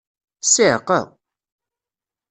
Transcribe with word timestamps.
Ssiɛqa! 0.45 0.99